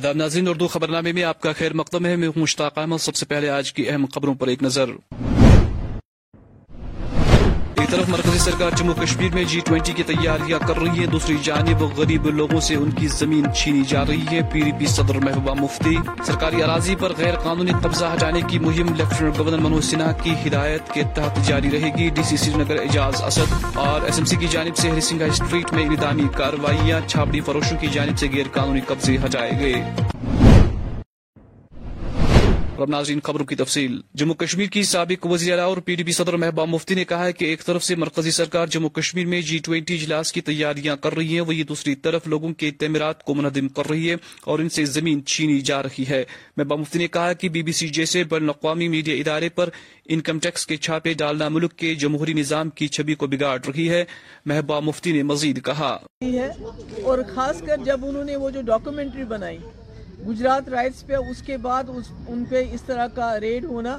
[0.00, 3.26] آداب ناظرین، اردو خبرنامے میں آپ کا خیر مقدم ہے۔ میں مشتاق احمد۔ سب سے
[3.26, 4.84] پہلے آج کی اہم خبروں پر ایک نظر۔
[7.90, 11.36] ایک طرف مرکزی سرکار جموں کشمیر میں جی ٹوینٹی کی تیاریاں کر رہی ہے دوسری
[11.42, 15.18] جانب غریب لوگوں سے ان کی زمین چھینی جا رہی ہے۔ پی ڈی پی صدر
[15.18, 20.12] محبوبہ مفتی، سرکاری اراضی پر غیر قانونی قبضہ ہٹانے کی مہم لیفٹنٹ گورنر منوج سنہا
[20.22, 24.16] کی ہدایت کے تحت جاری رہے گی۔ D C Srinagar Aijaz Asad اور ایس
[24.16, 28.18] ایم سی کی جانب سے ہری سنگھا اسٹریٹ میں اقدامی کارروائیاں چھاپڑی فروشوں کی جانب
[28.18, 30.09] سے غیر قانونی قبضے ہٹائے گئے۔
[32.80, 36.02] اور اب ناظرین خبروں کی تفصیل۔ جموں کشمیر کی سابق وزیر اعلیٰ اور پی ڈی
[36.02, 39.26] پی صدر محبوبہ مفتی نے کہا ہے کہ ایک طرف سے مرکزی سرکار جموں کشمیر
[39.26, 43.22] میں جی ٹوینٹی اجلاس کی تیاریاں کر رہی ہیں، وہی دوسری طرف لوگوں کے تعمیرات
[43.22, 46.24] کو منہدم کر رہی ہے اور ان سے زمین چھینی جا رہی ہے۔
[46.56, 49.68] محبوبہ مفتی نے کہا کہ بی بی سی جیسے بین الاقوامی میڈیا ادارے پر
[50.04, 54.04] انکم ٹیکس کے چھاپے ڈالنا ملک کے جمہوری نظام کی چھبی کو بگاڑ رہی ہے
[54.46, 55.98] محبوبہ مفتی نے مزید کہا۔
[57.02, 59.58] اور خاص کر جب انہوں نے وہ جو ڈاکومنٹری بنائی
[60.28, 63.96] گجرات رائٹس پہ، اس کے بعد اس، ان پہ اس طرح کا ریڈ ہونا۔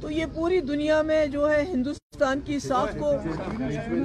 [0.00, 3.12] تو یہ پوری دنیا میں جو ہے ہندوستان کی ساکھ کو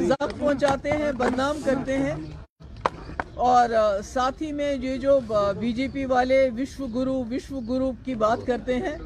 [0.08, 2.16] زخم پہنچاتے ہیں، بدنام کرتے ہیں۔
[3.46, 3.70] اور
[4.04, 5.20] ساتھ ہی میں یہ جو
[5.60, 8.98] بی جے پی والے وشو گرو وشو گرو کی بات کرتے ہیں،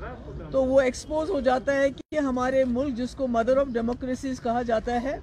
[0.52, 4.62] تو وہ ایکسپوز ہو جاتا ہے کہ ہمارے ملک جس کو مدر آف ڈیموکریسیز کہا
[4.62, 5.18] جاتا ہے،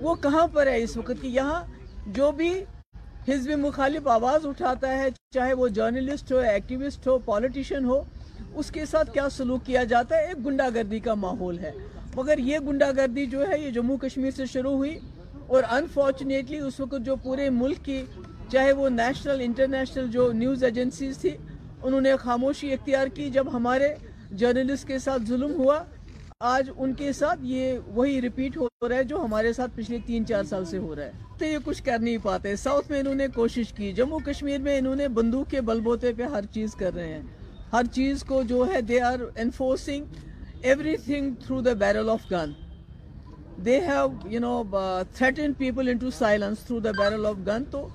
[0.00, 1.62] وہ کہاں پر ہے اس وقت کی؟ یہاں
[2.06, 2.52] جو بھی
[3.32, 8.02] حزب مخالف آواز اٹھاتا ہے، چاہے وہ جرنلسٹ ہو ایکٹیوسٹ ہو پولیٹیشین ہو،
[8.54, 11.72] اس کے ساتھ کیا سلوک کیا جاتا ہے؟ ایک گنڈا گردی کا ماحول ہے۔
[12.16, 14.98] مگر یہ گنڈا گردی جو ہے، یہ جموں کشمیر سے شروع ہوئی
[15.46, 18.02] اور انفارچونیٹلی اس وقت جو پورے ملک کی،
[18.52, 21.36] چاہے وہ نیشنل انٹرنیشنل جو نیوز ایجنسیز تھی،
[21.82, 23.94] انہوں نے خاموشی اختیار کی جب ہمارے
[24.30, 25.82] جرنلسٹ کے ساتھ ظلم ہوا۔
[26.40, 30.26] آج ان کے ساتھ یہ وہی ریپیٹ ہو رہا ہے جو ہمارے ساتھ پچھلے تین
[30.26, 33.14] چار سال سے ہو رہا ہے۔ تو یہ کچھ کر نہیں پاتے۔ ساؤتھ میں انہوں
[33.14, 36.94] نے کوشش کی، جموں کشمیر میں انہوں نے بندوق کے بلبوتے پہ ہر چیز کر
[36.94, 37.20] رہے ہیں۔
[37.72, 40.04] ہر چیز کو جو ہے they are enforcing
[40.96, 42.52] everything through the barrel of gun
[43.64, 44.62] they have you know
[45.14, 47.86] threaten people into silence through the barrel of gun تو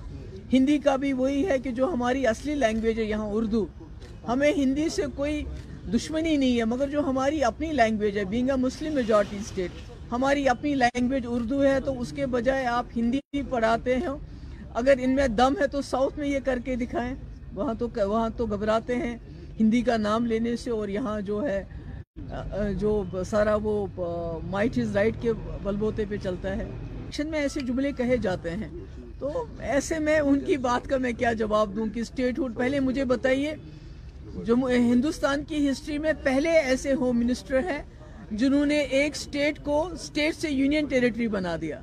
[0.52, 3.66] ہندی کا بھی وہی ہے کہ جو ہماری اصلی لینگویج ہے، یہاں اردو۔
[4.28, 5.44] ہمیں ہندی سے کوئی
[5.94, 9.70] دشمنی نہیں ہے، مگر جو ہماری اپنی لینگویج ہے being a Muslim majority state
[10.12, 14.08] ہماری اپنی لینگویج اردو ہے، تو اس کے بجائے آپ ہندی بھی پڑھاتے ہیں۔
[14.74, 17.14] اگر ان میں دم ہے تو ساؤتھ میں یہ کر کے دکھائیں۔
[17.54, 19.16] وہاں تو وہاں تو گھبراتے ہیں۔
[19.60, 21.64] ہندی کا نام لینے سے اور یہاں جو ہے
[22.74, 23.86] جو سارا وہ
[24.46, 25.32] مائٹ از رائٹ کے
[25.62, 26.64] بلبوتے پہ چلتا ہے۔
[27.18, 28.68] میں ایسے جملے کہے جاتے ہیں۔
[29.18, 32.80] تو ایسے میں ان کی بات کا میں کیا جواب دوں کہ اسٹیٹ ہوڈ پہلے
[32.80, 33.54] مجھے بتائیے
[34.44, 37.82] جو ہندوستان کی ہسٹری میں پہلے ایسے ہوم منسٹر ہیں
[38.30, 41.80] جنہوں نے ایک سٹیٹ کو سٹیٹ سے یونین ٹیریٹری بنا دیا۔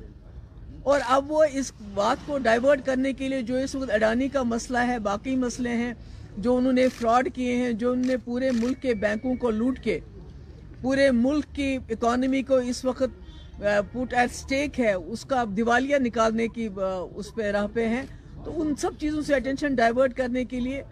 [0.82, 4.42] اور اب وہ اس بات کو ڈائیورٹ کرنے کے لیے جو اس وقت اڈانی کا
[4.42, 5.94] مسئلہ ہے، باقی مسئلے ہیں،
[6.36, 9.78] جو انہوں نے فراڈ کیے ہیں، جو انہوں نے پورے ملک کے بینکوں کو لوٹ
[9.78, 10.00] کے
[10.80, 16.48] پورے ملک کی اکانومی کو اس وقت پوٹ ایٹ سٹیک ہے۔ اس کا دیوالیہ نکالنے
[16.48, 16.68] کی
[17.14, 18.02] اس پہ راہ پہ ہیں۔
[18.44, 20.82] تو ان سب چیزوں سے اٹینشن ڈائیورٹ کرنے کے لیے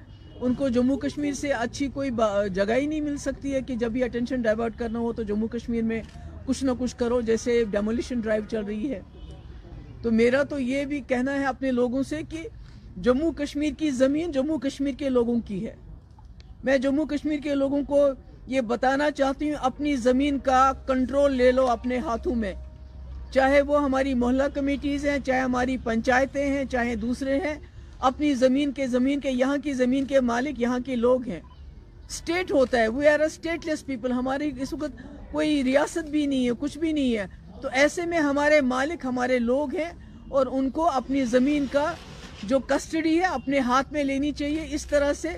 [0.42, 2.10] ان کو جموں کشمیر سے اچھی کوئی
[2.54, 5.48] جگہ ہی نہیں مل سکتی ہے کہ جب بھی اٹینشن ڈائیورٹ کرنا ہو تو جموں
[5.48, 6.02] کشمیر میں
[6.44, 9.00] کچھ نہ کچھ کرو، جیسے ڈیمولیشن ڈرائیو چل رہی ہے۔
[10.02, 12.48] تو میرا تو یہ بھی کہنا ہے اپنے لوگوں سے کہ
[12.96, 15.74] جموں کشمیر کی زمین جموں کشمیر کے لوگوں کی ہے۔
[16.64, 18.08] میں جموں کشمیر کے لوگوں کو
[18.46, 22.54] یہ بتانا چاہتی ہوں، اپنی زمین کا کنٹرول لے لو اپنے ہاتھوں میں۔
[23.30, 27.54] چاہے وہ ہماری محلہ کمیٹیز ہیں، چاہے ہماری پنچایتیں ہیں، چاہے دوسرے ہیں
[28.02, 31.40] اپنی زمین کے زمین کے، یہاں کی زمین کے مالک، یہاں کے لوگ ہیں۔
[32.10, 33.26] سٹیٹ ہوتا ہے we are a
[33.66, 35.02] stateless people ہماری اس وقت
[35.32, 37.26] کوئی ریاست بھی نہیں ہے، کچھ بھی نہیں ہے۔
[37.60, 39.90] تو ایسے میں ہمارے مالک، ہمارے لوگ ہیں
[40.28, 41.92] اور ان کو اپنی زمین کا
[42.42, 45.28] جو کسٹڈی ہے، اپنے ہاتھ میں لینی چاہیے۔ اس طرح سے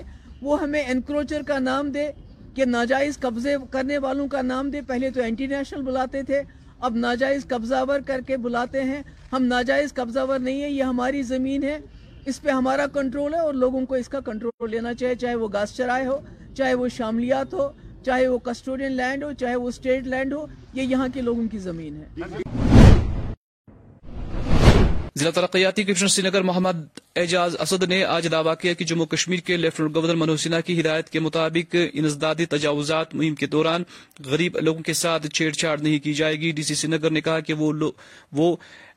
[0.41, 2.11] وہ ہمیں انکروچر کا نام دے
[2.55, 6.41] کہ ناجائز قبضے کرنے والوں کا نام دے۔ پہلے تو انٹی نیشنل بلاتے تھے،
[6.79, 9.01] اب ناجائز قبضہ ور کر کے بلاتے ہیں۔
[9.31, 11.79] ہم ناجائز قبضہ ور نہیں ہے یہ ہماری زمین ہے۔
[12.27, 15.47] اس پہ ہمارا کنٹرول ہے اور لوگوں کو اس کا کنٹرول لینا چاہیے، چاہے وہ
[15.53, 16.17] گاس چرائے ہو،
[16.57, 17.69] چاہے وہ شاملیات ہو،
[18.05, 21.59] چاہے وہ کسٹوڈین لینڈ ہو، چاہے وہ اسٹیٹ لینڈ ہو، یہ یہاں کے لوگوں کی
[21.59, 22.43] زمین ہے۔
[25.17, 29.39] ضلع ترقیاتی کمشنر سری نگر محمد اعجاز اسد نے آج دعویٰ کیا کہ جموں کشمیر
[29.45, 33.83] کے لیفٹنٹ گورنر منوج سنہا کی ہدایت کے مطابق انسدادی تجاوزات مہم کے دوران
[34.25, 37.21] غریب لوگوں کے ساتھ چھیڑ چھاڑ نہیں کی جائے گی۔ ڈی سی سری نگر نے
[37.21, 38.55] کہا کہ وہ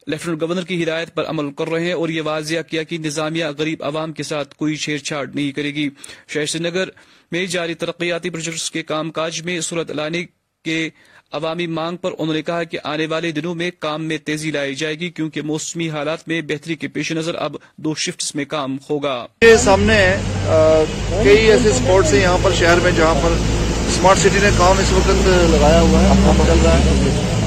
[0.09, 3.45] لیفٹنٹ گورنر کی ہدایت پر عمل کر رہے ہیں اور یہ واضح کیا کہ نظامیہ
[3.59, 5.89] غریب عوام کے ساتھ کوئی چھیڑ چھاڑ نہیں کرے گی۔
[6.29, 6.89] شہر سری نگر
[7.33, 10.25] میں جاری ترقیاتی پروجیکٹس کے کام کاج میں صورت لانے
[10.65, 10.89] کے
[11.33, 14.75] عوامی مانگ پر انہوں نے کہا کہ آنے والے دنوں میں کام میں تیزی لائی
[14.75, 18.77] جائے گی کیونکہ موسمی حالات میں بہتری کے پیش نظر اب دو شفٹس میں کام
[18.91, 19.27] ہوگا۔
[19.59, 19.99] سامنے
[21.25, 23.37] کئی ایسے اسپاٹس ہیں یہاں پر شہر میں جہاں پر
[23.89, 27.38] اسمارٹ سٹی نے کام اس وقت لگایا ہوا ہے چل رہا ہے۔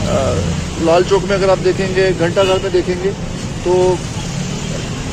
[0.86, 3.12] لال چوک میں اگر آپ دیکھیں گے، گھنٹہ گھر میں دیکھیں گے،
[3.64, 3.96] تو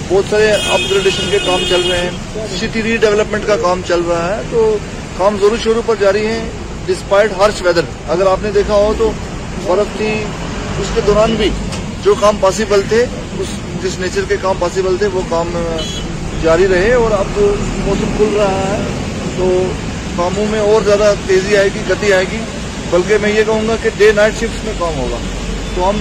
[0.08, 4.00] بہت سارے اپ گریڈیشن کے کام چل رہے ہیں۔ سٹی ری ڈیولپمنٹ کا کام چل
[4.08, 4.76] رہا ہے، تو
[5.16, 6.48] کام ضرور شروع پر جاری ہیں۔
[6.86, 9.10] ڈسپائٹ ہارش ویدر اگر آپ نے دیکھا ہو تو
[9.64, 10.12] برف تھی،
[10.80, 11.50] اس کے دوران بھی
[12.04, 13.04] جو کام پاسبل تھے،
[13.38, 13.48] اس
[13.82, 15.48] جس نیچر کے کام پاسبل تھے، وہ کام
[16.42, 17.38] جاری رہے اور اب
[17.86, 18.82] موسم کھل رہا ہے۔
[19.36, 19.50] تو
[20.16, 22.38] کاموں میں اور زیادہ تیزی آئے گی، گتی آئے گی۔
[22.90, 25.16] بلکہ میں یہ کہوں گا کہ ڈے نائٹ شفٹ میں کام ہوگا۔
[25.74, 25.96] تو ہم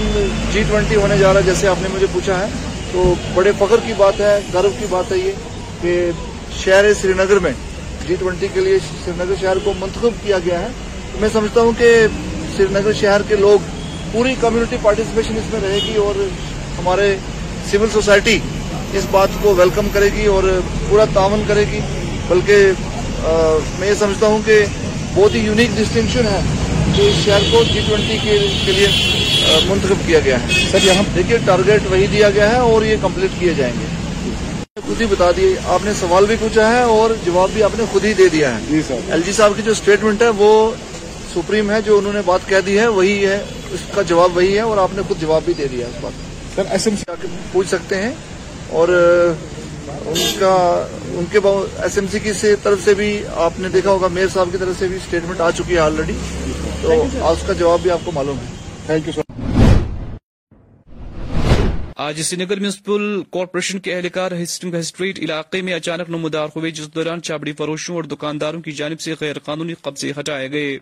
[0.51, 2.47] جی ٹوینٹی ہونے جا رہا ہے، جیسے آپ نے مجھے پوچھا ہے،
[2.91, 5.31] تو بڑے فخر کی بات ہے، گرو کی بات ہے یہ
[5.81, 6.11] کہ
[6.59, 7.51] شہر سری نگر میں
[8.07, 10.67] جی ٹوینٹی کے لیے سری نگر شہر کو منتخب کیا گیا ہے۔
[11.19, 11.91] میں سمجھتا ہوں کہ
[12.55, 13.65] سری نگر شہر کے لوگ
[14.11, 16.15] پوری کمیونٹی پارٹیسپیشن اس میں رہے گی اور
[16.77, 17.15] ہمارے
[17.71, 18.37] سول سوسائٹی
[18.93, 20.43] اس بات کو ویلکم کرے گی اور
[20.89, 21.79] پورا تعاون کرے گی۔
[22.27, 22.71] بلکہ
[23.79, 24.63] میں یہ سمجھتا ہوں کہ
[25.15, 26.39] بہت ہی یونیک ڈسٹنکشن ہے۔
[26.97, 28.37] کہ اس شہر کو جی ٹوینٹی کے
[28.71, 28.87] لیے
[29.67, 33.39] منتخب کیا گیا ہے۔ سر یہاں دیکھیے ٹارگیٹ وہی دیا گیا ہے اور یہ کمپلیٹ
[33.39, 33.85] کیے جائیں گے۔
[34.87, 37.83] خود ہی بتا دیے آپ نے سوال بھی پوچھا ہے اور جواب بھی آپ نے
[37.91, 38.79] خود ہی دے دیا ہے۔
[39.11, 40.49] ایل جی صاحب کی جو اسٹیٹمنٹ ہے وہ
[41.33, 43.37] سپریم ہے جو انہوں نے بات کہہ دی ہے وہی ہے۔
[43.71, 46.25] اس کا جواب وہی ہے اور آپ نے خود جواب بھی دے دیا اس بات
[46.55, 48.11] سر ایس ایم سی پوچھ سکتے ہیں۔
[48.69, 48.87] اور
[50.05, 50.53] ان کا
[51.09, 51.39] ان کے
[51.81, 52.31] ایس ایم سی کی
[52.63, 55.49] طرف سے بھی آپ نے دیکھا ہوگا میئر صاحب کی طرف سے بھی اسٹیٹمنٹ آ
[55.51, 56.13] چکی ہے آلریڈی
[56.81, 56.89] تو
[57.29, 59.21] اس کا جواب بھی آپ کو معلوم ہے۔ تھینک یو سر
[62.05, 67.21] آج سری نگر میونسپل کارپوریشن کے اہلکار اسٹریٹ علاقے میں اچانک نمودار ہوئے جس دوران
[67.21, 70.77] چابڑی فروشوں اور دکانداروں کی جانب سے غیر قانونی قبضے ہٹائے گئے۔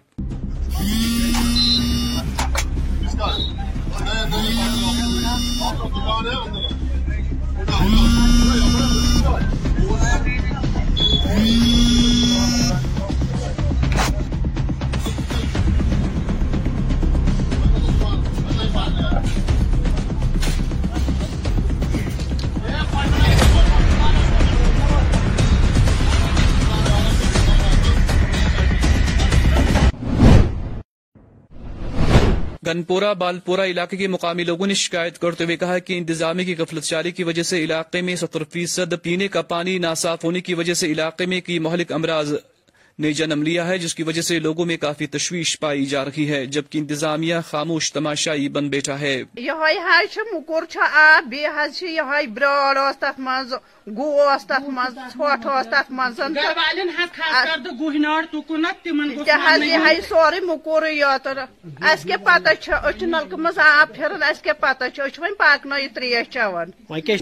[32.76, 36.84] گنپورہ بالپورا علاقے کے مقامی لوگوں نے شکایت کرتے ہوئے کہا کہ انتظامیہ کی غفلت
[36.84, 40.74] شاری کی وجہ سے علاقے میں ستر فیصد پینے کا پانی ناصاف ہونے کی وجہ
[40.74, 42.34] سے علاقے میں کی مہلک امراض
[43.00, 46.30] نے جنم لیا ہے جس کی وجہ سے لوگوں میں کافی تشویش پائی جا رہی
[46.30, 49.24] ہے جبکہ انتظامیہ خاموش تماشائی بن بیٹھا ہے۔
[53.88, 56.22] گوس تر مز ژھوٹ تر مز
[59.64, 61.28] یہ سورے مکور یوت
[61.92, 62.50] اس کے پتہ
[63.02, 64.84] نلکہ مز آب پھران اس کے پتہ
[65.18, 66.70] ون پاکن تریش چوان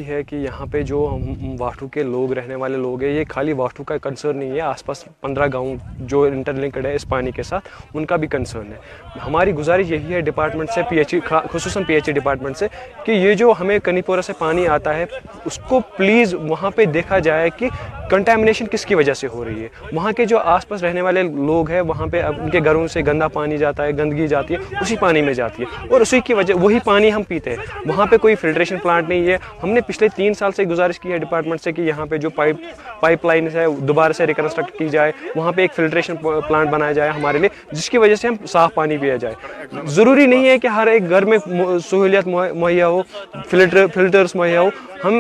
[0.07, 1.19] ہے کہ یہاں پہ جو
[1.59, 4.85] واٹو کے لوگ رہنے والے لوگ ہیں یہ خالی واٹو کا کنسرن نہیں ہے آس
[4.85, 5.62] پاس پندرہ گاؤں
[5.99, 8.77] جو انٹر لنکڈ ہے اس پانی کے ساتھ، ان کا بھی کنسرن ہے۔
[9.27, 11.19] ہماری گزارش یہی ہے ڈپارٹمنٹ سے پی ایچ ای
[11.51, 12.67] خصوصاً پی ایچ ای ڈپارٹمنٹ سے،
[13.05, 15.05] کہ یہ جو ہمیں کنی پورہ سے پانی آتا ہے،
[15.45, 17.69] اس کو پلیز وہاں پہ دیکھا جائے کہ
[18.09, 21.23] کنٹامنیشن کس کی وجہ سے ہو رہی ہے۔ وہاں کے جو آس پاس رہنے والے
[21.23, 24.75] لوگ ہیں، وہاں پہ ان کے گھروں سے گندا پانی جاتا ہے، گندگی جاتی ہے،
[24.81, 28.05] اسی پانی میں جاتی ہے۔ اور اسی کی وجہ، وہی پانی ہم پیتے ہیں۔ وہاں
[28.05, 31.17] پہ کوئی فلٹریشن پلانٹ نہیں ہے۔ ہم نے پچھلے تین سال سے گزارش کی ہے
[31.17, 32.55] ڈپارٹمنٹ سے کہ یہاں پہ جو پائپ
[32.99, 37.09] پائپ لائن ہے، دوبارہ سے ریکنسٹرکٹ کی جائے۔ وہاں پہ ایک فلٹریشن پلانٹ بنایا جائے
[37.09, 39.35] ہمارے لیے، جس کی وجہ سے ہم صاف پانی پیا جائے۔
[39.85, 41.37] ضروری نہیں ہے کہ ہر ایک گھر میں
[41.89, 43.01] سہولیت مہیا ہو،
[43.49, 44.69] فلٹر فلٹرس مہیا ہو۔
[45.03, 45.19] ہم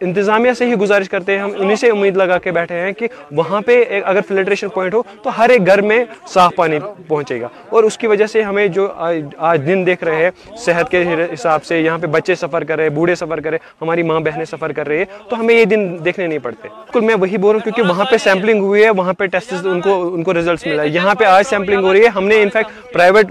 [0.00, 3.06] انتظامیہ سے ہی گزارش کرتے ہیں، ہم انہیں سے امید لگا کے بیٹھے ہیں کہ
[3.32, 6.78] وہاں پہ اگر فلٹریشن پوائنٹ ہو تو ہر ایک گھر میں صاف پانی
[7.08, 8.86] پہنچے گا۔ اور اس کی وجہ سے ہمیں جو
[9.38, 10.30] آج دن دیکھ رہے ہیں،
[10.64, 11.02] صحت کے
[11.34, 14.02] حساب سے یہاں پہ بچے سفر کر رہے ہیں بوڑھے سفر کر رہے ہیں ہماری
[14.02, 17.14] ماں بہنیں سفر کر رہی ہیں، تو ہمیں یہ دن دیکھنے نہیں پڑتے۔ بالکل میں
[17.20, 19.26] وہی بول رہا ہوں کیونکہ وہاں پہ سیمپلنگ ہوئی ہے، وہاں پہ
[19.66, 22.24] ان کو ان کو ریزلٹس ملا۔ ہے یہاں پہ آج سیمپلنگ ہو رہی ہے۔ ہم
[22.24, 23.26] نے انفیکٹ پرائیویٹ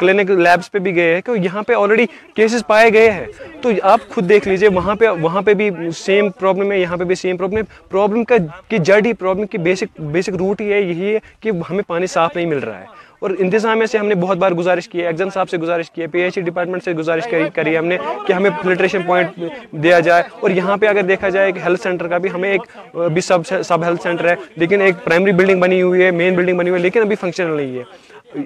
[0.00, 3.26] کلینک لیبس پہ بھی گئے ہیں کہ یہاں پہ آلریڈی کیسز پائے گئے ہیں۔
[3.62, 7.04] تو آپ خود دیکھ لیجیے وہاں پہ وہاں پہ بھی سیم پرابلم ہے یہاں پہ
[7.04, 8.36] بھی سیم پرابلم ہے۔ پرابلم کا
[8.68, 12.06] کی جڑ ہی پرابلم کی بیسک بیسک روٹ ہی ہے یہی ہے کہ ہمیں پانی
[12.06, 15.06] صاف نہیں مل رہا ہے۔ اور انتظامیہ سے ہم نے بہت بار گزارش کی ہے
[15.06, 17.86] ایگزن صاحب سے گزارش کی ہے، پی ایچ ای ڈپارٹمنٹ سے گزارش کری ہے ہم
[17.86, 17.96] نے
[18.26, 19.40] کہ ہمیں فلٹریشن پوائنٹ
[19.82, 22.96] دیا جائے۔ اور یہاں پہ اگر دیکھا جائے کہ ہیلتھ سینٹر کا بھی ہمیں ایک
[23.12, 26.58] بھی سب سب ہیلتھ سینٹر ہے، لیکن ایک پرائمری بلڈنگ بنی ہوئی ہے، مین بلڈنگ
[26.58, 27.82] بنی ہوئی ہے، لیکن ابھی فنکشنل نہیں ہے۔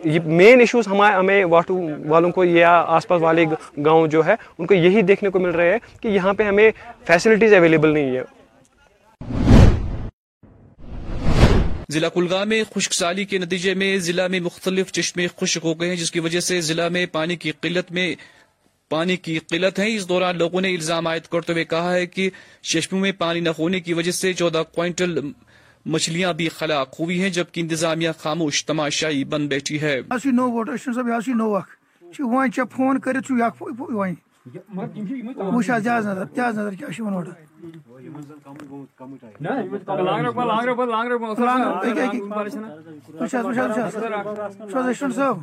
[0.04, 3.44] یہ مین ایشوز ہمارے، ہمیں واٹو والوں کو یا آس پاس والے
[3.84, 6.70] گاؤں جو ہے، ان کو یہی دیکھنے کو مل رہے ہیں کہ یہاں پہ ہمیں
[7.06, 8.22] فیسلٹیز اویلیبل نہیں ہے۔
[11.90, 15.88] ضلع کلگام میں خشک سالی کے نتیجے میں ضلع میں مختلف چشمے خشک ہو گئے
[15.88, 18.14] ہیں، جس کی وجہ سے ضلع میں پانی کی قلت میں
[18.88, 22.30] پانی کی قلت ہے۔ اس دوران لوگوں نے الزام عائد کرتے ہوئے کہا ہے کہ
[22.62, 25.20] چشموں میں پانی نہ ہونے کی وجہ سے چودہ کوئنٹل
[25.86, 30.48] مچھلیاں بھی خلاق ہوئی ہیں، جبکہ انتظامیہ خاموش تماشائی بن بیٹھی ہے۔ نو
[34.50, 36.24] ووٹ اشن صاحب یہ نو اخ وین ٹھیک فون کرت یخ وین وچ جہاز نظر
[36.36, 37.28] جہاز نظر کیا ون ووٹ
[44.88, 45.36] اشن صاحب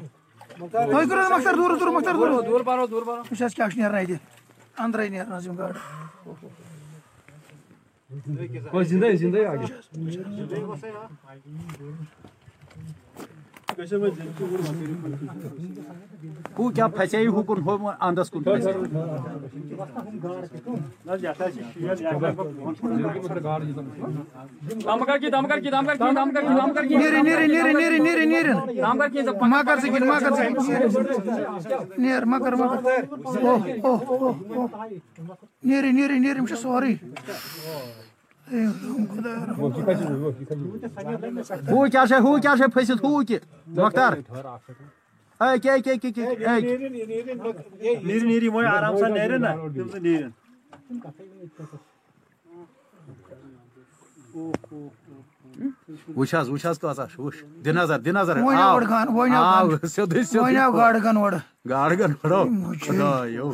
[0.60, 2.16] تھی کرو مختار دور دور مختار
[2.88, 4.16] دور۔ وچ کیا نیران اتہ
[4.78, 5.56] اندرے نیران یم
[16.68, 16.88] کیا
[17.28, 17.42] ہو
[18.00, 18.72] اندس کن پھسے
[26.90, 28.58] نیرن نیرن نیرن نیرن نیرن نیرن
[29.50, 30.54] ما کر سکن ما کر سکن
[35.64, 36.96] نیر نیرن نیرن مش سوری۔
[41.70, 43.38] ہو کیا سے ہو کیا سے پھست ہو کہ
[43.77, 44.13] مختار
[45.42, 46.58] اے کیا کیا کیا کیا
[48.04, 50.30] نیری نیری وہ آرام سے نیرن نا تم سے نیرن
[56.18, 59.36] وش حظ وش حظ چھِ وٕچھ دِ نظر دِ نظر وۄنۍ آو گاڑ گان وۄنۍ
[59.36, 61.39] آو آو سیوٚدُے سیوٚدُے وۄنۍ آو گاڑ گان اورٕ
[61.70, 62.44] گاڑ گن پھڑو
[62.82, 63.51] خدایو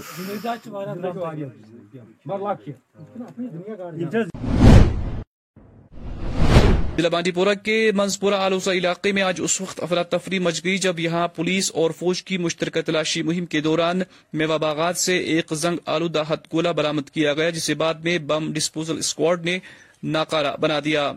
[6.97, 10.99] ضلع بانڈی پورہ کے منزپورہ آلوسہ علاقے میں آج اس وقت افراتفری مچ گئی جب
[10.99, 14.01] یہاں پولیس اور فوج کی مشترکہ تلاشی مہم کے دوران
[14.33, 18.53] میوہ باغات سے ایک زنگ آلودہ ہتھ گولہ برامد کیا گیا، جسے بعد میں بم
[18.53, 19.59] ڈسپوزل اسکواڈ نے
[20.03, 21.11] ناکارہ بنا دیا۔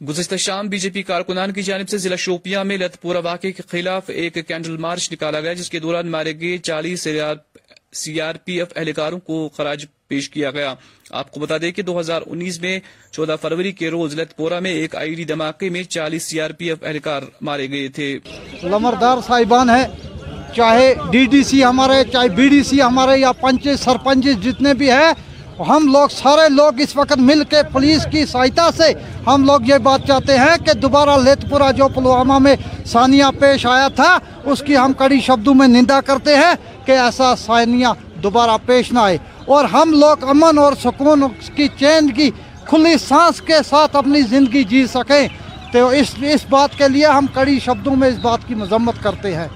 [0.00, 3.50] گزشتہ شام بی جے پی کارکنان کی جانب سے ضلع شوپیاں میں لت پورہ واقعے
[3.52, 7.06] کے خلاف ایک کینڈل مارچ نکالا گیا، جس کے دوران مارے گئے چالیس
[7.92, 10.74] سی آر پی ایف اہلکاروں کو خراج پیش کیا گیا۔
[11.10, 12.78] آپ کو بتا دیں کہ دو ہزار انیس میں
[13.12, 16.50] چودہ فروری کے روز لت پورہ میں ایک آئی ڈی دھماکے میں چالیس سی آر
[16.58, 18.18] پی ایف اہلکار مارے گئے تھے۔
[18.62, 19.84] لمردار صاحبان ہے
[20.56, 24.90] چاہے ڈی ڈی سی ہمارے، چاہے بی ڈی سی ہمارے یا پنچ سرپنچ جتنے بھی
[24.90, 25.12] ہیں
[25.68, 28.92] ہم لوگ سارے لوگ اس وقت مل کے پولیس کی سہایتا سے
[29.26, 33.66] ہم لوگ یہ بات چاہتے ہیں کہ دوبارہ لیت پورہ جو پلوامہ میں ثانیہ پیش
[33.66, 37.86] آیا تھا، اس کی ہم کڑی شبدوں میں نندا کرتے ہیں کہ ایسا ثانیہ
[38.22, 41.22] دوبارہ پیش نہ آئے۔ اور ہم لوگ امن اور سکون
[41.54, 42.30] کی چین کی
[42.64, 45.28] کھلی سانس کے ساتھ اپنی زندگی جی سکیں۔
[45.72, 49.34] تو اس اس بات کے لیے ہم کڑی شبدوں میں اس بات کی مذمت کرتے
[49.34, 49.48] ہیں۔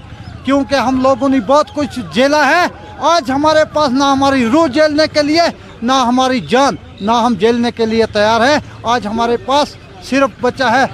[0.43, 2.65] کیونکہ ہم لوگوں نے بہت کچھ جیلا ہے۔
[2.99, 5.41] آج ہمارے پاس نہ ہماری روح جیلنے کے لیے
[5.81, 10.71] نہ ہماری جان، نہ ہم جیلنے کے لیے تیار ہیں۔ آج ہمارے پاس صرف بچا
[10.71, 10.85] ہے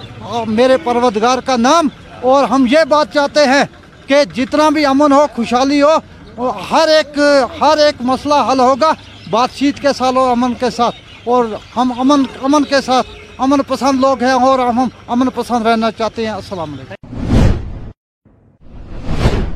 [0.47, 1.87] میرے پروردگار کا نام۔
[2.21, 3.63] اور ہم یہ بات چاہتے ہیں
[4.07, 7.19] کہ جتنا بھی امن ہو، خوشحالی ہو، ہر ایک
[7.61, 8.93] ہر ایک مسئلہ حل ہوگا
[9.29, 11.45] بات چیت کے ساتھ اور امن کے ساتھ۔ اور
[11.77, 13.07] ہم امن امن کے ساتھ۔
[13.37, 17.00] امن پسند لوگ ہیں اور ہم امن پسند رہنا چاہتے ہیں۔ السلام علیکم۔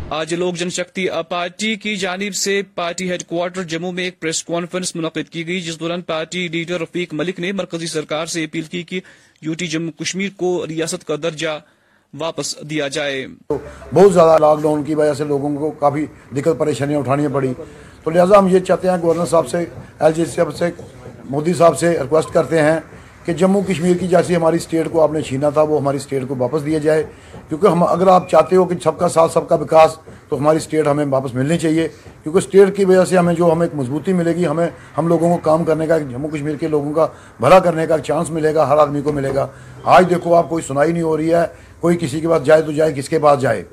[0.10, 4.44] آج لوک جن شکتی پارٹی کی جانب سے پارٹی ہیڈ کوارٹر جموں میں ایک پریس
[4.44, 8.64] کانفرنس منعقد کی گئی، جس دوران پارٹی لیڈر رفیق ملک نے مرکزی سرکار سے اپیل
[8.64, 9.00] کی کہ
[9.42, 11.58] یوٹی جموں کشمیر کو ریاست کا درجہ
[12.14, 17.00] واپس دیا جائے۔ بہت زیادہ لاک ڈاؤن کی وجہ سے لوگوں کو کافی دقت پریشانیاں
[17.00, 17.54] اٹھانی پڑی۔
[18.04, 19.66] تو لہٰذا ہم یہ چاہتے ہیں گورنر صاحب سے،
[20.00, 20.70] ایل جی صاحب سے،
[21.30, 22.80] مودی صاحب سے ریکویسٹ کرتے ہیں
[23.26, 26.24] کہ جموں کشمیر کی جیسی ہماری اسٹیٹ کو آپ نے چھینا تھا، وہ ہماری اسٹیٹ
[26.28, 27.04] کو واپس دیا جائے۔
[27.50, 29.98] کیونکہ ہم اگر آپ چاہتے ہو کہ سب کا ساتھ، سب کا وکاس،
[30.30, 31.88] تو ہماری اسٹیٹ ہمیں واپس ملنی چاہیے۔
[32.24, 34.68] کیونکہ اسٹیٹ کی وجہ سے ہمیں جو ہمیں ایک مضبوطی ملے گی، ہمیں
[34.98, 37.08] ہم لوگوں کو کام کرنے کا، جموں کشمیر کے لوگوں کا
[37.40, 39.48] بھلا کرنے کا چانس ملے گا، ہر آدمی کو ملے گا۔
[39.84, 41.44] آج دیکھو، آپ کوئی سنائی نہیں ہو رہی ہے،
[41.80, 43.64] کوئی کسی کے پاس جائے تو جائے، کس کے پاس جائے۔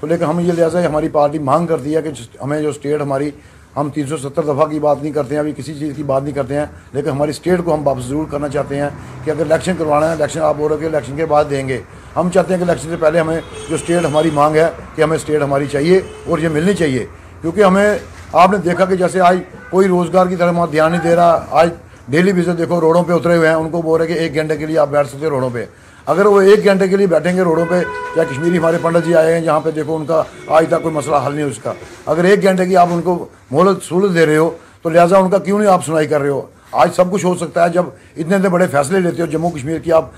[0.00, 2.10] تو لیکن ہم یہ لہٰذا ہماری پارٹی مانگ کرتی ہے کہ
[2.44, 3.30] ہمیں جو اسٹیٹ ہماری
[3.76, 6.22] ہم تین سو ستر دفعہ کی بات نہیں کرتے ہیں، ابھی کسی چیز کی بات
[6.22, 8.88] نہیں کرتے ہیں، لیکن ہماری اسٹیٹ کو ہم واپس ضرور کرنا چاہتے ہیں
[9.24, 11.80] کہ اگر الیکشن کروانا ہے الیکشن آپ بول رہے کہ الیکشن کے بعد دیں گے۔
[12.16, 15.16] ہم چاہتے ہیں کہ الیکشن سے پہلے ہمیں جو اسٹیٹ ہماری مانگ ہے کہ ہمیں
[15.16, 17.06] اسٹیٹ ہماری چاہیے اور یہ ملنی چاہیے۔
[17.40, 17.98] کیونکہ ہمیں،
[18.32, 19.38] آپ نے دیکھا کہ جیسے آج
[19.70, 21.70] کوئی روزگار کی طرف دھیان نہیں دے رہا، آج
[22.08, 24.56] ڈیلی بزنس دیکھو روڈوں پہ اترے ہوئے ہیں، ان کو بول رہے کہ ایک گھنٹے
[24.56, 25.64] کے لیے آپ بیٹھ سکتے ہیں روڈوں پہ۔
[26.06, 27.82] اگر وہ ایک گھنٹے کے لیے بیٹھیں گے روڈوں پہ،
[28.16, 30.94] یا کشمیری ہمارے پنڈت جی آئے ہیں جہاں پہ دیکھو ان کا آج تک کوئی
[30.94, 31.72] مسئلہ حل نہیں اس کا۔
[32.06, 34.50] اگر ایک گھنٹے کی آپ ان کو مہلت سہولت دے رہے ہو،
[34.82, 36.42] تو لہٰذا ان کا کیوں نہیں آپ سنائی کر رہے ہو؟
[36.72, 37.84] آج سب کچھ ہو سکتا ہے جب
[38.16, 40.10] اتنے اتنے بڑے فیصلے لیتے ہو، جموں کشمیر کی آپ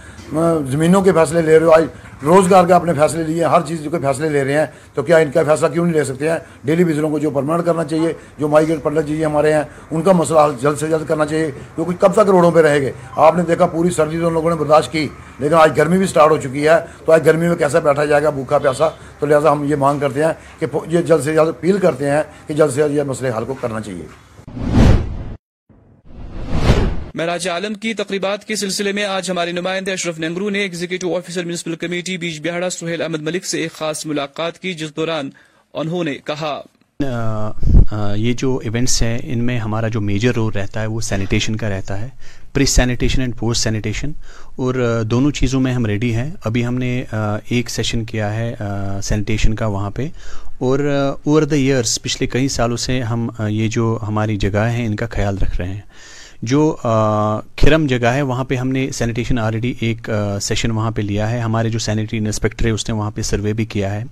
[0.71, 1.85] زمینوں کے فیصلے لے رہے ہو۔ آج
[2.25, 5.03] روزگار کے آپ نے فیصلے لیے ہیں، ہر چیز کے فیصلے لے رہے ہیں۔ تو
[5.03, 7.85] کیا ان کا فیصلہ کیوں نہیں لے سکتے ہیں؟ ڈیلی وزروں کو جو پرماننٹ کرنا
[7.85, 11.51] چاہیے، جو مائیگریٹ پنڈت جی ہمارے ہیں، ان کا مسئلہ جلد سے جلد کرنا چاہیے۔
[11.75, 14.51] کیونکہ کب تک روڈوں پہ رہے گے آپ نے دیکھا پوری سردی تو ان لوگوں
[14.51, 15.09] نے برداشت کی،
[15.39, 18.23] لیکن آج گرمی بھی سٹارٹ ہو چکی ہے۔ تو آج گرمی میں کیسا بیٹھا جائے
[18.23, 21.49] گا بھوکا پیاسا؟ تو لہٰذا ہم یہ مانگ کرتے ہیں کہ یہ جلد سے جلد
[21.49, 24.24] اپیل کرتے ہیں کہ جلد سے جلد یہ مسئلے حل کو کرنا چاہیے۔
[27.15, 31.45] معراج عالم کی تقریبات کے سلسلے میں آج ہمارے نمائندے اشرف ننگرو نے executive officer
[31.45, 32.17] municipal committee
[32.49, 35.31] Bijbehara Sohail Ahmad Malik سے ایک خاص ملاقات کی، جس دوران
[35.75, 36.61] انہوں نے کہا۔
[38.17, 41.69] یہ جو ایونٹس ہیں، ان میں ہمارا جو میجر رول رہتا ہے، وہ سینیٹیشن کا
[41.71, 42.09] رہتا ہے
[42.53, 44.11] pre sanitation and post sanitation
[44.57, 47.05] اور دونوں چیزوں میں ہم ریڈی ہیں۔ ابھی ہم نے
[47.49, 48.55] ایک سیشن کیا ہے
[49.03, 50.09] سینیٹیشن کا وہاں پہ۔
[50.59, 50.79] اور
[51.25, 55.07] اوور دا ایئرس پچھلے کئی سالوں سے ہم یہ جو ہماری جگہ ہیں، ان کا
[55.07, 55.81] خیال رکھ رہے ہیں۔
[56.43, 56.77] جو
[57.57, 60.11] کھرم جگہ ہے، وہاں پہ ہم نے سینیٹیشن آلریڈی ایک
[60.43, 63.53] سیشن وہاں پہ لیا ہے۔ ہمارے جو سینیٹری انسپیکٹر ہے اس نے وہاں پہ سروے
[63.53, 64.03] بھی کیا ہے۔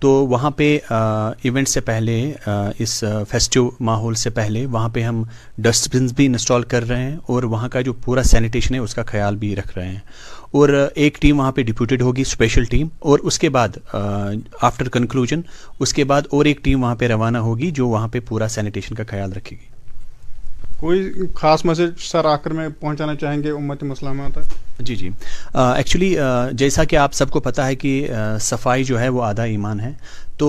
[0.00, 2.32] تو وہاں پہ ایونٹ سے پہلے
[2.78, 5.22] اس فیسٹیو ماحول سے پہلے وہاں پہ ہم
[5.58, 8.94] ڈسٹ بنس بھی انسٹال کر رہے ہیں اور وہاں کا جو پورا سینیٹیشن ہے، اس
[8.94, 10.00] کا خیال بھی رکھ رہے ہیں۔
[10.50, 13.78] اور ایک ٹیم وہاں پہ ڈپوٹیڈ ہوگی اسپیشل ٹیم اور اس کے بعد
[14.60, 15.40] آفٹر کنکلوژن
[15.80, 18.94] اس کے بعد اور ایک ٹیم وہاں پہ روانہ ہوگی، جو وہاں پہ پورا سینیٹیشن
[18.94, 19.71] کا خیال رکھے گی۔
[20.82, 25.08] کوئی خاص میسج سر آخر میں پہنچانا چاہیں گے امت مسلمہ تک؟ جی جی۔
[25.54, 26.16] ایکچولی
[26.52, 27.92] جیسا کہ آپ سب کو پتہ ہے کہ
[28.40, 29.92] صفائی جو ہے وہ آدھا ایمان ہے۔
[30.38, 30.48] تو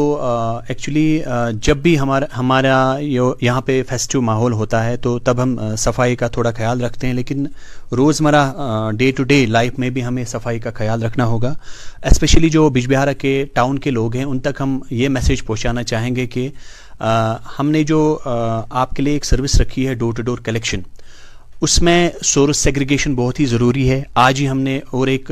[0.69, 1.21] ایکچولی
[1.61, 2.97] جب بھی ہمارا ہمارا
[3.41, 7.13] یہاں پہ فیسٹیو ماحول ہوتا ہے تو تب ہم صفائی کا تھوڑا خیال رکھتے ہیں۔
[7.13, 7.45] لیکن
[7.91, 8.43] روزمرہ
[8.97, 11.53] ڈے ٹو ڈے لائف میں بھی ہمیں صفائی کا خیال رکھنا ہوگا۔
[12.11, 16.15] اسپیشلی جو بجبہارا کے ٹاؤن کے لوگ ہیں، ان تک ہم یہ میسیج پہنچانا چاہیں
[16.15, 16.49] گے کہ
[17.59, 20.81] ہم نے جو آپ کے لیے ایک سروس رکھی ہے ڈور ٹو ڈور کلیکشن،
[21.61, 25.31] اس میں سورس سیگریگیشن بہت ہی ضروری ہے۔ آج ہی ہم نے اور ایک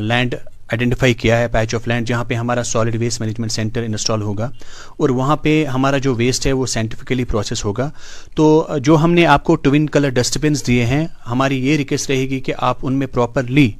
[0.00, 0.34] لینڈ
[0.68, 4.50] آئیڈینٹیفائی کیا ہے، پیچ آف لینڈ، جہاں پہ ہمارا solid waste management centre install ہوگا
[4.96, 7.88] اور وہاں پہ ہمارا جو ویسٹ ہے وہ سائنٹیفکلی پروسیس ہوگا۔
[8.36, 12.10] تو جو ہم نے آپ کو ٹوین کلر ڈسٹ بنس دیے ہیں، ہماری یہ ریکویسٹ
[12.10, 13.70] رہے گی کہ آپ ان میں پراپرلی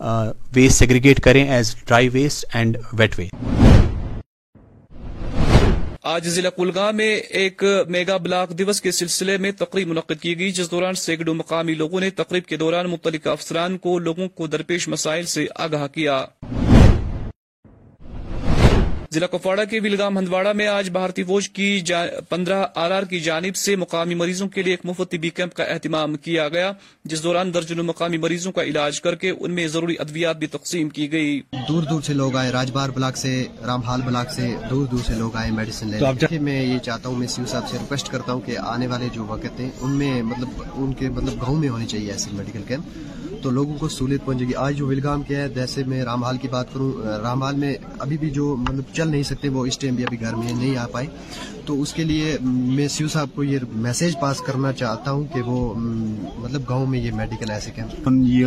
[0.00, 3.67] ویسٹ سیگریگیٹ کریں as dry waste and wet waste.
[6.08, 10.50] آج ضلع کلگاہ میں ایک میگا بلاک دیوس کے سلسلے میں تقریب منعقد کی گئی،
[10.50, 14.88] جس دوران سینکڑوں مقامی لوگوں نے تقریب کے دوران متعلق افسران کو لوگوں کو درپیش
[14.88, 16.24] مسائل سے آگاہ کیا۔
[19.12, 22.06] ضلع کپواڑہ کے ویلگام ہندواڑہ میں آج بھارتی فوج کی جا...
[22.28, 25.64] پندرہ آر آر کی جانب سے مقامی مریضوں کے لیے ایک مفت طبی کیمپ کا
[25.64, 26.72] اہتمام کیا گیا
[27.04, 30.88] جس دوران درجنوں مقامی مریضوں کا علاج کر کے ان میں ضروری ادویات بھی تقسیم
[30.88, 35.00] کی گئی۔ دور دور سے لوگ آئے راجبار بلاک سے رامحال بلاک سے دور دور
[35.06, 38.32] سے لوگ آئے میڈیسن لے میں یہ چاہتا ہوں میں سیو صاحب سے ریکویسٹ کرتا
[38.32, 41.68] ہوں کہ آنے والے جو وقت ہیں ان میں مطلب ان کے مطلب گاؤں میں
[41.68, 42.84] ہونے چاہیے ایسے میڈیکل کیمپ
[43.42, 46.38] تو لوگوں کو سہولت پہنچے گی۔ آج جو ویلگام کے ہے جیسے میں رام حال
[46.38, 49.78] کی بات کروں رام حال میں ابھی بھی جو مطلب چل نہیں سکتے، وہ اس
[49.78, 51.06] ٹائم بھی ابھی گھر میں نہیں آ پائے۔
[51.66, 55.42] تو اس کے لیے میں سیو صاحب کو یہ میسیج پاس کرنا چاہتا ہوں کہ
[55.42, 55.74] وہ
[56.38, 58.46] مطلب گاؤں میں یہ میڈیکل ایسے کیمپ۔ یہ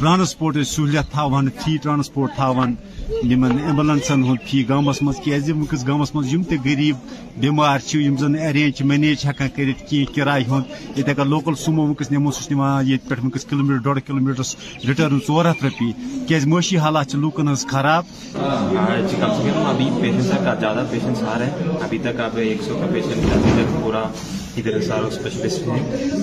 [0.00, 1.26] ٹرانسپورٹ سہولت تھا
[1.64, 2.74] تھی ٹرانسپورٹ تھا ون
[3.12, 6.96] یمن ایمبولینسن ہند فی گامس مز کی ونکس گامس مز تہ غریب،
[7.36, 10.62] بیمار بٮ۪مار زن ایرینج مینیج ہکان کرت کی کرائے ہند،
[10.96, 14.00] ییٚتہِ اگر لوکل سومو ونکس نمو، سُہ چھُ نِوان ییٚتہِ پٮ۪ٹھ وٕنکیٚس کِلوٗ میٖٹر ڈۄڈ
[14.06, 14.56] کِلوٗ میٖٹرس
[14.88, 15.92] رِٹٲرٕن ژور ہتھ رۄپیہِ۔
[16.28, 21.68] کیازِ معٲشی حالات چھِ لوٗکن ہٕنٛز خراب۔ ابھی پیشنٹ کا زیادہ پیشنٹس آ رہے ہیں۔
[21.82, 24.02] ابھی تک آپ ایک سو کا پیشنٹ پورا
[24.56, 25.82] ادھر اس اسپیشلسٹ ہیں۔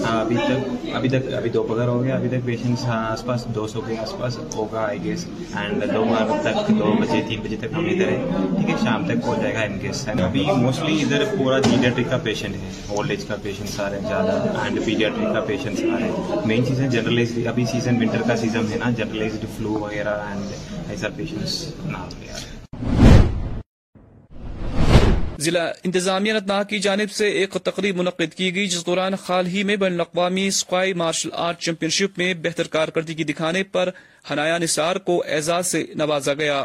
[0.09, 3.67] ابھی تک ابھی تک، ابھی دو پگھر ہو گیا، ابھی تک پیشنٹس آس پاس دو
[3.67, 6.03] سو کے آس پاس ہوگا آئی گیس اینڈ دو
[6.43, 8.23] تک، دو بجے، تین بجے تک ہم ادھر ہیں۔
[8.57, 12.17] ٹھیک ہے، شام تک ہو جائے گا ان کیس ابھی موسٹلی ادھر پورا جیڈیٹرک کا
[12.23, 15.99] پیشنٹ ہے۔ اولڈ ایج کا پیشنٹس آ رہے ہیں زیادہ اینڈ پیڈیاٹرک کا پیشنٹس آ
[15.99, 20.17] رہے ہیں مین چیزیں جنرلائز ابھی سیزن ونٹر کا سیزن ہے نا۔ جنرلائزڈ فلو وغیرہ
[20.29, 22.60] اینڈ ایسا پیشنٹس نہ ہو۔ گیا
[25.41, 29.63] ضلع انتظامیہ انتناگ کی جانب سے ایک تقریب منعقد کی گئی، جس دوران حال ہی
[29.63, 33.89] میں بین الاقوامی اسکوائی مارشل آرٹ چیمپئن شپ میں بہتر کارکردگی دکھانے پر
[34.31, 36.59] حنایا نثار کو اعزاز سے نوازا گیا۔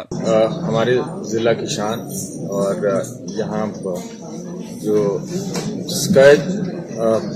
[0.68, 0.96] ہمارے
[1.30, 2.00] ضلع کی شان
[2.50, 2.74] اور
[3.38, 3.66] یہاں
[4.82, 5.18] جو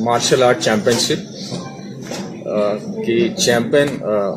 [0.00, 1.22] مارشل آرٹ چیمپئن شپ
[3.06, 3.88] کی چیمپئن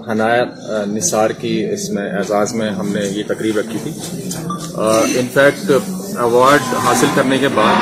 [0.10, 0.44] حنایا
[0.88, 3.92] نثار کی اس میں اعزاز میں ہم نے یہ تقریب رکھی تھی۔
[5.20, 5.72] انفیکٹ
[6.22, 7.78] ایوارڈ حاصل کرنے کے بعد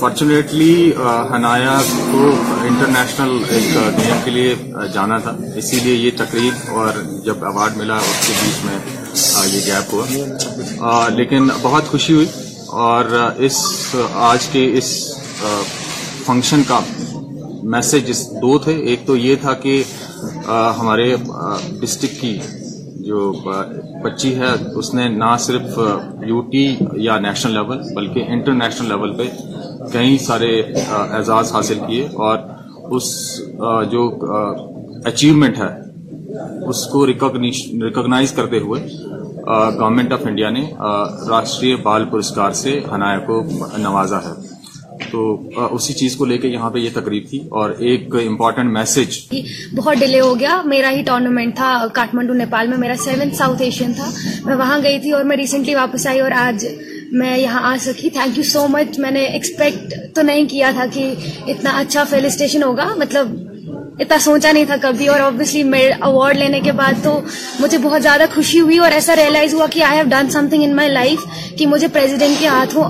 [0.00, 0.92] فارچونیٹلی
[1.32, 1.76] حنایا
[2.10, 2.30] کو
[2.68, 4.54] انٹرنیشنل ایک گیم کے لیے
[4.94, 5.32] جانا تھا.
[5.56, 8.78] اسی لیے یہ تقریب اور جب ایوارڈ ملا، اس کے بیچ میں
[9.52, 11.08] یہ گیپ ہوا.
[11.16, 12.26] لیکن بہت خوشی ہوئی
[12.84, 13.04] اور
[13.46, 13.64] اس،
[14.30, 14.92] آج کے اس
[16.26, 16.80] فنکشن کا
[17.74, 18.10] میسج
[18.42, 18.76] دو تھے.
[18.88, 19.82] ایک تو یہ تھا کہ
[20.78, 21.14] ہمارے
[21.80, 22.38] ڈسٹک کی
[23.06, 23.32] جو
[24.04, 25.78] بچی ہے، اس نے نہ صرف
[26.26, 26.64] یو ٹی
[27.06, 29.26] یا نیشنل لیول بلکہ انٹرنیشنل لیول پہ
[29.92, 30.50] کئی سارے
[30.90, 32.38] اعزاز حاصل کیے اور
[32.96, 33.06] اس
[33.90, 34.02] جو
[35.04, 35.72] اچیومنٹ ہے،
[36.68, 38.80] اس کو ریکگنائز کرتے ہوئے
[39.78, 40.64] گورنمنٹ آف انڈیا نے
[41.28, 43.42] راشٹری بال پرسکار سے ہنایا کو
[43.78, 44.34] نوازا ہے۔
[45.10, 49.30] تو اسی چیز کو لے کے یہاں پہ یہ تقریب تھی اور ایک امپورٹنٹ میسج
[49.30, 49.42] جی،
[49.76, 53.92] بہت ڈیلے ہو گیا۔ میرا ہی ٹورنامنٹ تھا کاٹمنڈو نیپال میں۔ میرا سیونتھ ساؤتھ ایشین
[53.92, 54.10] تھا۔
[54.44, 56.66] میں وہاں گئی تھی اور میں ریسنٹلی واپس آئی اور آج
[57.12, 60.84] میں یہاں آ سکی۔ تھینک یو سو مچ میں نے ایکسپیکٹ تو نہیں کیا تھا
[60.92, 61.14] کہ
[61.46, 63.45] اتنا اچھا فیلسٹیشن ہوگا۔ مطلب
[63.98, 67.18] اتنا سوچا نہیں تھا کبھی اور آبویسلی میرے اوارڈ لینے کے بعد تو
[67.60, 70.74] مجھے بہت زیادہ خوشی ہوئی اور ایسا ریئلائز ہوا کہ I have done something in
[70.76, 71.24] my life
[71.58, 72.84] کہ مجھے پریزیڈنٹ کے ہاتھوں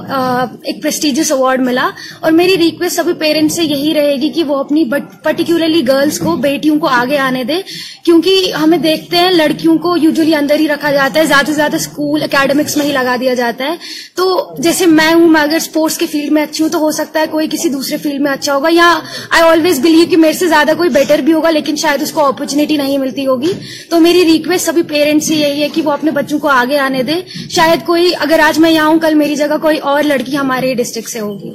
[0.63, 1.89] ایک پرسٹیجیس اوارڈ ملا
[2.21, 4.85] اور میری ریکویسٹ سبھی پیرنٹس سے یہی رہے گی کہ وہ اپنی
[5.23, 7.61] پرٹیکولرلی گرلس کو، بیٹیوں کو آگے آنے دے
[8.05, 11.77] کیونکہ ہمیں دیکھتے ہیں لڑکیوں کو یوزلی اندر ہی رکھا جاتا ہے، زیادہ سے زیادہ
[11.77, 13.77] اسکول اکیڈمکس میں ہی لگا دیا جاتا ہے۔
[14.17, 17.21] تو جیسے میں ہوں، میں اگر اسپورٹس کے فیلڈ میں اچھی ہوں تو ہو سکتا
[17.21, 18.93] ہے کوئی کسی دوسرے فیلڈ میں اچھا ہوگا یا
[19.31, 22.25] آئی آلویز بلیو کہ میرے سے زیادہ کوئی بیٹر بھی ہوگا لیکن شاید اس کو
[22.27, 23.53] اپرچونیٹی نہیں ملتی ہوگی۔
[23.91, 27.03] تو میری ریکویسٹ سبھی پیرنٹس سے یہی ہے کہ وہ اپنے بچوں کو آگے آنے
[27.03, 30.75] دے شاید کوئی اگر آج میں یہاں ہوں کل میری جگہ کوئی اور لڑکی ہمارے
[30.75, 31.51] ڈسٹرکٹ سے ہوگی۔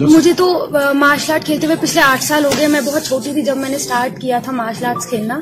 [0.00, 0.46] مجھے تو
[0.94, 3.68] مارشل آرٹ کھیلتے ہوئے پچھلے آٹھ سال ہو گئے۔ میں بہت چھوٹی تھی جب میں
[3.68, 5.38] نے اسٹارٹ کیا تھا مارشل آرٹس کھیلنا۔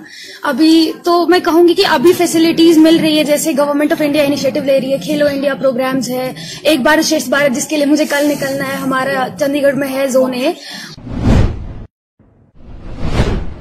[0.50, 4.22] ابھی تو میں کہوں گی کہ ابھی فیسلٹیز مل رہی ہے جیسے گورنمنٹ آف انڈیا
[4.22, 7.86] انیشیٹو لے رہی ہے۔ کھیلو انڈیا پروگرامز ہے۔ ایک بار شیش بھارت جس کے لیے
[7.86, 10.52] مجھے کل نکلنا ہے ہمارا چنڈی گڑھ میں ہے زون اے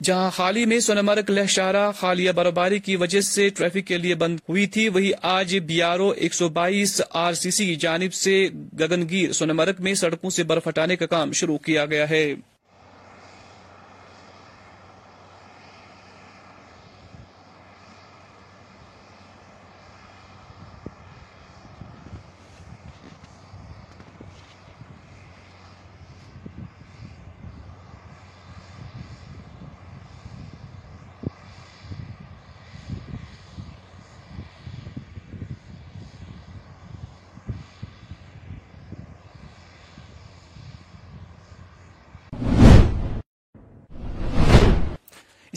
[0.08, 4.38] جہاں حال ہی میں سونمرگ لہشارہ خالیہ برفباری کی وجہ سے ٹریفک کے لیے بند
[4.50, 8.13] ہوئی تھی، وہی آج بی آر او ایک سو بائیس آر سی سی کی جانب
[8.13, 8.48] سے
[8.80, 12.34] گگنگیر سونمرگ میں سڑکوں سے برف ہٹانے کا کام شروع کیا گیا ہے۔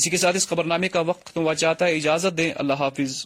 [0.01, 1.97] اسی کے ساتھ اس خبر نامے کا وقت تو چاہتا ہے.
[1.97, 2.53] اجازت دیں.
[2.57, 3.25] اللہ حافظ.